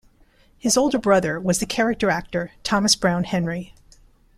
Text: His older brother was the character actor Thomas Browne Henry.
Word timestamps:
His 0.57 0.77
older 0.77 0.97
brother 0.97 1.39
was 1.39 1.59
the 1.59 1.67
character 1.67 2.09
actor 2.09 2.53
Thomas 2.63 2.95
Browne 2.95 3.23
Henry. 3.25 3.75